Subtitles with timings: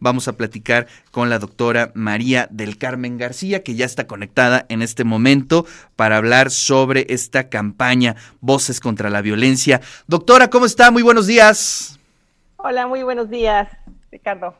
[0.00, 4.82] Vamos a platicar con la doctora María del Carmen García, que ya está conectada en
[4.82, 9.80] este momento para hablar sobre esta campaña Voces contra la Violencia.
[10.06, 10.90] Doctora, ¿cómo está?
[10.90, 11.98] Muy buenos días.
[12.56, 13.68] Hola, muy buenos días,
[14.10, 14.54] Ricardo.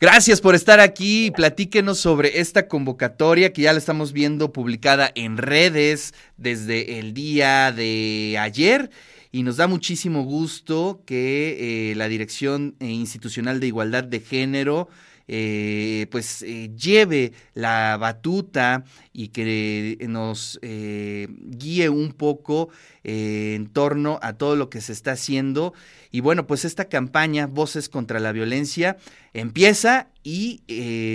[0.00, 1.32] Gracias por estar aquí.
[1.32, 7.72] Platíquenos sobre esta convocatoria que ya la estamos viendo publicada en redes desde el día
[7.72, 8.90] de ayer
[9.30, 14.88] y nos da muchísimo gusto que eh, la Dirección eh, Institucional de Igualdad de Género
[15.28, 22.70] eh, pues lleve la batuta y que nos guíe un poco
[23.04, 25.74] en torno a todo lo que se está haciendo.
[26.10, 28.96] Y bueno, pues esta campaña, Voces contra la Violencia,
[29.34, 30.62] empieza y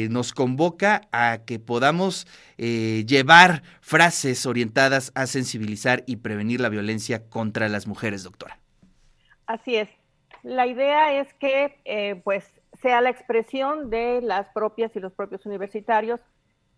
[0.10, 7.70] nos convoca a que podamos llevar frases orientadas a sensibilizar y prevenir la violencia contra
[7.70, 8.60] las mujeres, doctora.
[9.48, 9.90] Así es.
[10.44, 12.46] La idea es que eh, pues
[12.84, 16.20] sea la expresión de las propias y los propios universitarios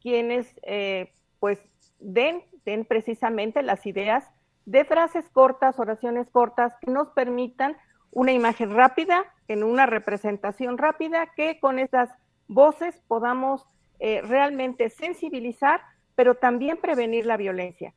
[0.02, 1.59] quienes eh, pues
[2.00, 4.23] den, den precisamente las ideas
[4.66, 7.76] de frases cortas, oraciones cortas que nos permitan
[8.11, 12.11] una imagen rápida, en una representación rápida, que con estas
[12.48, 13.67] voces podamos
[14.00, 15.81] eh, realmente sensibilizar
[16.14, 17.94] pero también prevenir la violencia.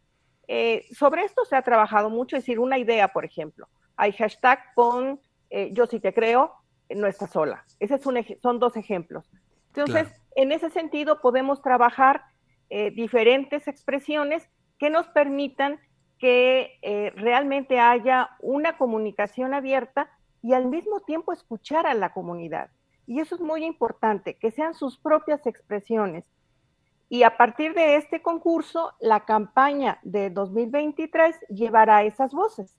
[0.48, 4.74] Eh, sobre esto se ha trabajado mucho, es decir, una idea, por ejemplo, hay hashtag
[4.74, 5.20] con
[5.72, 6.52] yo sí te creo,
[6.90, 7.64] no estás sola.
[7.80, 9.30] Ese es un son dos ejemplos.
[9.74, 12.22] Entonces, en ese sentido, podemos trabajar
[12.70, 15.80] eh, diferentes expresiones que nos permitan
[16.18, 20.10] que realmente haya una comunicación abierta
[20.42, 22.70] y al mismo tiempo escuchar a la comunidad.
[23.06, 26.24] Y eso es muy importante, que sean sus propias expresiones,
[27.08, 32.76] y a partir de este concurso, la campaña de 2023 llevará esas voces.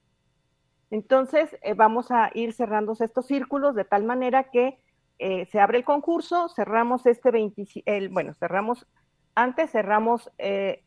[0.91, 4.79] Entonces, eh, vamos a ir cerrando estos círculos de tal manera que
[5.19, 8.87] eh, se abre el concurso, cerramos este 20, bueno, cerramos
[9.35, 10.83] antes, cerramos eh,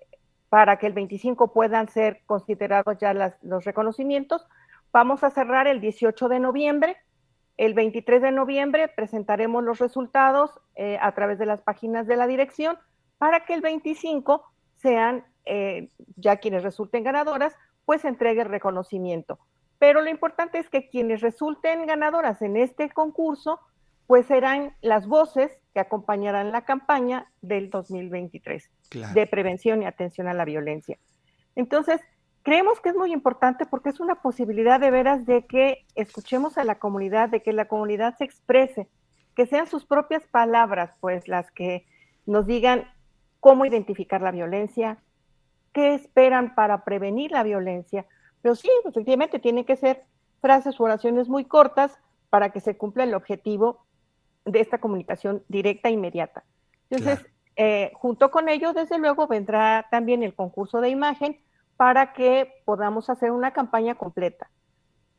[0.49, 4.47] para que el 25 puedan ser considerados ya los reconocimientos.
[4.93, 6.97] Vamos a cerrar el 18 de noviembre.
[7.57, 10.51] El 23 de noviembre presentaremos los resultados
[11.01, 12.77] a través de las páginas de la dirección
[13.19, 14.43] para que el 25
[14.77, 17.55] sean eh, ya quienes resulten ganadoras,
[17.85, 19.39] pues entregue el reconocimiento.
[19.83, 23.59] Pero lo importante es que quienes resulten ganadoras en este concurso,
[24.07, 28.71] pues serán las voces que acompañarán la campaña del 2023
[29.13, 30.99] de prevención y atención a la violencia.
[31.57, 32.01] Entonces,
[32.45, 36.65] creemos que es muy importante porque es una posibilidad de veras de que escuchemos a
[36.65, 38.87] la comunidad, de que la comunidad se exprese,
[39.35, 41.87] que sean sus propias palabras, pues las que
[42.25, 42.85] nos digan
[43.41, 44.99] cómo identificar la violencia,
[45.73, 48.07] qué esperan para prevenir la violencia.
[48.43, 50.05] Pero sí, efectivamente, tienen que ser
[50.41, 51.99] frases o oraciones muy cortas
[52.29, 53.87] para que se cumpla el objetivo
[54.45, 56.45] de esta comunicación directa e inmediata.
[56.91, 57.25] Entonces,
[57.57, 61.41] eh, junto con ello, desde luego, vendrá también el concurso de imagen
[61.77, 64.51] para que podamos hacer una campaña completa.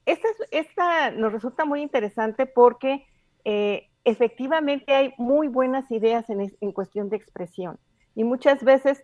[0.06, 3.06] Esta, esta nos resulta muy interesante porque
[3.46, 7.80] eh, efectivamente hay muy buenas ideas en cuestión de expresión
[8.16, 9.04] y muchas veces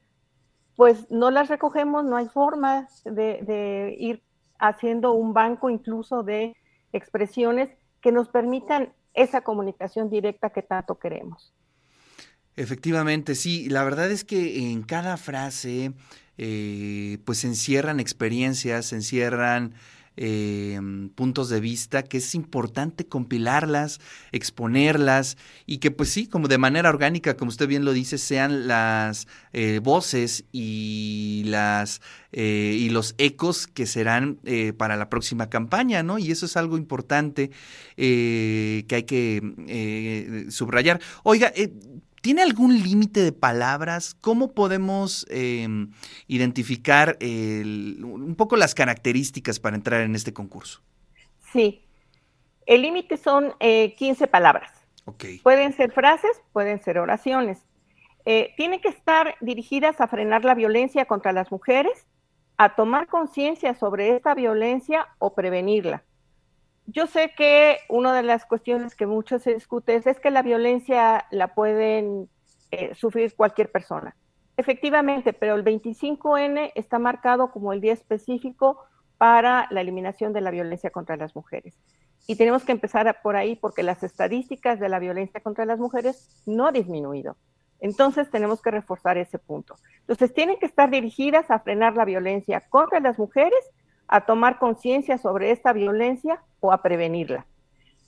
[0.79, 4.23] pues no las recogemos, no hay forma de, ir
[4.59, 6.55] haciendo un banco incluso de
[6.93, 7.67] expresiones
[7.99, 11.51] que nos permitan esa comunicación directa que tanto queremos.
[12.55, 15.91] Efectivamente, sí, la verdad es que en cada frase
[16.37, 19.73] eh, pues se encierran experiencias, se encierran
[20.21, 24.01] Em, puntos de vista, que es importante compilarlas,
[24.33, 28.67] exponerlas y que pues sí, como de manera orgánica, como usted bien lo dice, sean
[28.67, 32.01] las eh, voces y las
[32.33, 36.19] eh, y los ecos que serán eh, para la próxima campaña, ¿no?
[36.19, 37.51] Y eso es algo importante
[37.95, 40.99] que hay que subrayar.
[41.23, 41.53] Oiga,
[42.21, 44.15] ¿Tiene algún límite de palabras?
[44.19, 45.91] ¿Cómo podemos em,
[46.27, 50.81] identificar un poco las características para entrar en este concurso?
[51.53, 51.81] Sí,
[52.65, 54.71] el límite son 15 eh, palabras.
[55.05, 55.39] Okay.
[55.39, 57.65] Pueden ser frases, pueden ser oraciones.
[58.25, 62.05] Eh, tienen que estar dirigidas a frenar la violencia contra las mujeres,
[62.57, 66.03] a tomar conciencia sobre esta violencia o prevenirla
[66.91, 71.25] yo sé que una de las cuestiones que mucho se discute es, que la violencia
[71.31, 72.29] la pueden
[72.71, 74.15] eh, sufrir cualquier persona.
[74.57, 78.83] Efectivamente, pero el 25N está marcado como el día específico
[79.17, 81.77] para la eliminación de la violencia contra las mujeres.
[82.27, 86.43] Y tenemos que empezar por ahí porque las estadísticas de la violencia contra las mujeres
[86.45, 87.37] no han disminuido.
[87.79, 89.75] Entonces tenemos que reforzar ese punto.
[90.01, 93.59] Entonces tienen que estar dirigidas a frenar la violencia contra las mujeres
[94.09, 97.45] a tomar conciencia sobre esta violencia o a prevenirla.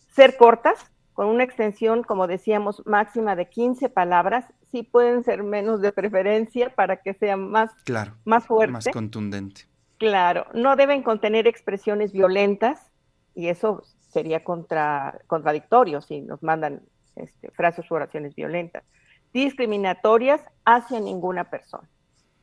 [0.09, 5.80] Ser cortas, con una extensión, como decíamos, máxima de 15 palabras, sí pueden ser menos
[5.81, 8.74] de preferencia para que sea más, claro, más fuerte.
[8.74, 9.68] Más contundente.
[9.98, 12.92] Claro, no deben contener expresiones violentas
[13.36, 16.81] y eso sería contra, contradictorio si nos mandan
[17.15, 18.83] este, frases u oraciones violentas,
[19.31, 21.88] discriminatorias hacia ninguna persona.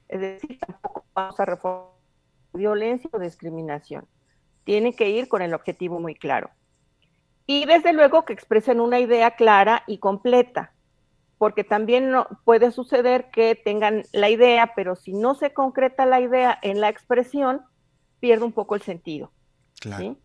[0.08, 1.97] Es decir, tampoco vamos a reformar
[2.52, 4.06] violencia o discriminación.
[4.64, 6.50] Tiene que ir con el objetivo muy claro.
[7.46, 10.72] Y desde luego que expresen una idea clara y completa,
[11.38, 16.20] porque también no, puede suceder que tengan la idea, pero si no se concreta la
[16.20, 17.62] idea en la expresión,
[18.20, 19.32] pierde un poco el sentido.
[19.80, 20.16] Claro.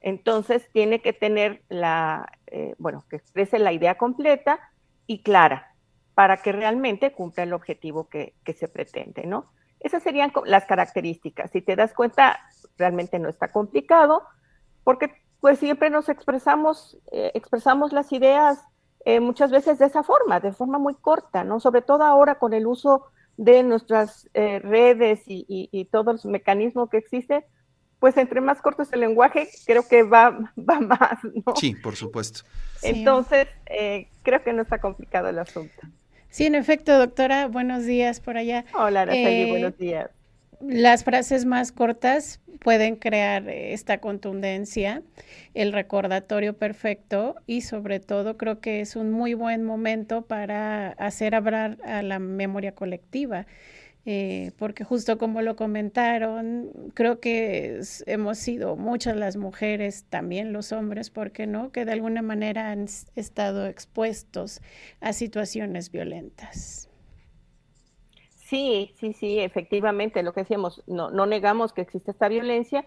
[0.00, 4.60] Entonces tiene que tener la, eh, bueno, que exprese la idea completa
[5.06, 5.74] y clara
[6.14, 9.50] para que realmente cumpla el objetivo que, que se pretende, ¿no?
[9.80, 11.50] Esas serían las características.
[11.50, 12.38] Si te das cuenta,
[12.76, 14.22] realmente no está complicado,
[14.84, 18.58] porque pues siempre nos expresamos, eh, expresamos las ideas
[19.04, 21.60] eh, muchas veces de esa forma, de forma muy corta, ¿no?
[21.60, 26.90] Sobre todo ahora con el uso de nuestras eh, redes y, y, todo el mecanismo
[26.90, 27.46] que existe,
[28.00, 31.54] pues entre más corto es el lenguaje, creo que va, va más, ¿no?
[31.54, 32.40] Sí, por supuesto.
[32.82, 33.46] Entonces,
[34.22, 35.72] creo que no está complicado el asunto.
[36.30, 38.64] Sí, en efecto, doctora, buenos días por allá.
[38.74, 40.10] Hola, Araceli, buenos días
[40.60, 45.02] las frases más cortas pueden crear esta contundencia,
[45.54, 51.34] el recordatorio perfecto y sobre todo creo que es un muy buen momento para hacer
[51.34, 53.46] hablar a la memoria colectiva.
[54.10, 60.72] Eh, porque justo como lo comentaron, creo que hemos sido muchas las mujeres, también los
[60.72, 64.62] hombres, ¿por qué no?, que de alguna manera han estado expuestos
[65.02, 66.88] a situaciones violentas.
[68.34, 72.86] Sí, sí, sí, efectivamente, lo que decíamos, no, no negamos que existe esta violencia,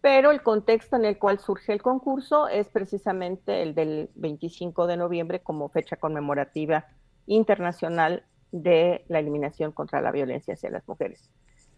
[0.00, 4.96] pero el contexto en el cual surge el concurso es precisamente el del 25 de
[4.96, 6.86] noviembre como fecha conmemorativa
[7.26, 11.28] internacional de la eliminación contra la violencia hacia las mujeres.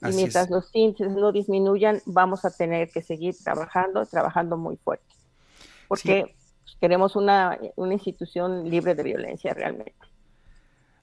[0.02, 5.14] y mientras los índices no disminuyan, vamos a tener que seguir trabajando, trabajando muy fuerte,
[5.88, 6.34] porque
[6.80, 9.94] queremos una, una institución libre de violencia realmente.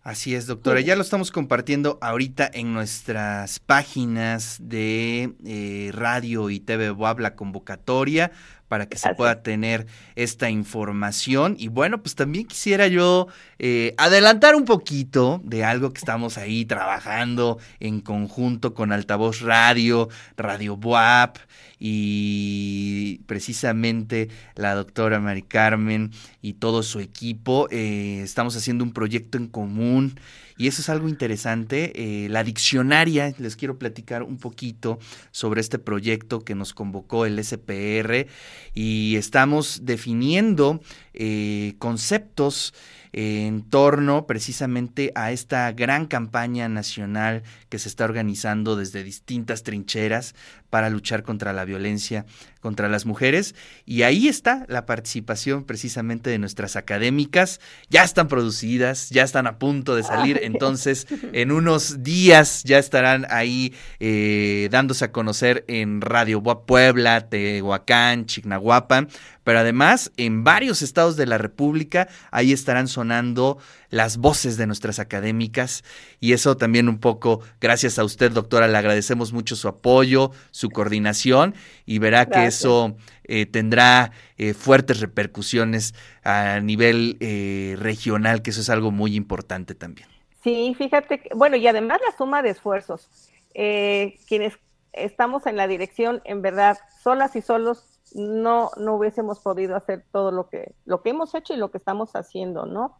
[0.04, 0.82] Así es, doctora.
[0.82, 7.36] Ya lo estamos compartiendo ahorita en nuestras páginas de eh, radio y TV WAB, la
[7.36, 8.32] convocatoria,
[8.72, 9.86] para que se pueda tener
[10.16, 11.58] esta información.
[11.60, 13.28] Y bueno, pues también quisiera yo
[13.60, 20.08] eh, adelantar un poquito de algo que estamos ahí trabajando en conjunto con Altavoz Radio,
[20.38, 21.36] Radio WAP
[21.80, 27.68] y precisamente la doctora Mari Carmen y todo su equipo.
[27.72, 30.16] Eh, estamos haciendo un proyecto en común
[30.62, 31.92] y eso es algo interesante.
[31.96, 35.00] Eh, la diccionaria, les quiero platicar un poquito
[35.32, 38.28] sobre este proyecto que nos convocó el SPR
[38.76, 40.80] y estamos definiendo
[41.16, 42.76] eh, conceptos
[43.12, 50.36] en torno precisamente a esta gran campaña nacional que se está organizando desde distintas trincheras
[50.72, 52.26] para luchar contra la violencia
[52.62, 53.56] contra las mujeres.
[53.86, 57.60] Y ahí está la participación precisamente de nuestras académicas.
[57.90, 60.40] Ya están producidas, ya están a punto de salir.
[60.44, 68.28] Entonces, en unos días ya estarán ahí eh, dándose a conocer en Radio Puebla, Tehuacán,
[68.28, 69.10] Chignahuapan.
[69.44, 73.58] Pero además, en varios estados de la República, ahí estarán sonando
[73.92, 75.84] las voces de nuestras académicas.
[76.20, 80.70] Y eso también un poco, gracias a usted, doctora, le agradecemos mucho su apoyo, su
[80.70, 81.54] coordinación
[81.86, 82.96] y verá que eso
[83.26, 85.94] eh, tendrá eh, fuertes repercusiones
[86.24, 90.08] a nivel eh, regional, que eso es algo muy importante también.
[90.44, 93.08] Sí, fíjate, bueno, y además la suma de esfuerzos.
[93.54, 94.58] quienes
[94.94, 100.32] estamos en la dirección, en verdad, solas y solos, no, no hubiésemos podido hacer todo
[100.32, 102.98] lo que, lo que hemos hecho y lo que estamos haciendo, ¿no?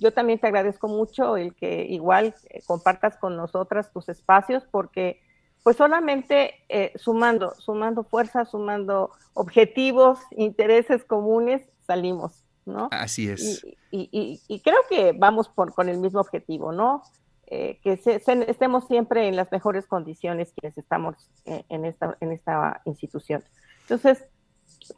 [0.00, 2.34] Yo también te agradezco mucho el que igual
[2.66, 5.20] compartas con nosotras tus espacios porque
[5.62, 12.88] pues solamente eh, sumando, sumando fuerzas, sumando objetivos, intereses comunes, salimos, ¿no?
[12.90, 13.66] Así es.
[13.90, 17.02] Y, creo que vamos por, con el mismo objetivo, ¿no?
[17.46, 18.00] Eh, que
[18.46, 23.42] estemos siempre en las mejores condiciones quienes estamos eh, en, esta, en esta institución.
[23.82, 24.24] Entonces,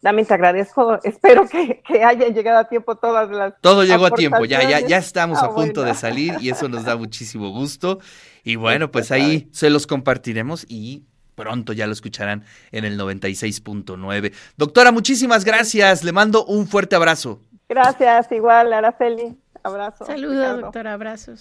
[0.00, 0.98] también te agradezco.
[1.02, 3.54] Espero que, hayan llegado a tiempo todas las.
[3.60, 6.68] Todo llegó a tiempo, ya, ya, ya estamos ah, a punto de salir y eso
[6.68, 7.98] nos da muchísimo gusto.
[8.44, 14.32] Y bueno, pues ahí se los compartiremos y pronto ya lo escucharán en el 96.9.
[14.56, 16.04] Doctora, muchísimas gracias.
[16.04, 17.40] Le mando un fuerte abrazo.
[17.68, 19.36] Gracias, igual, Araceli.
[19.62, 20.04] Abrazo.
[20.04, 21.40] Saludos, doctora, abrazos.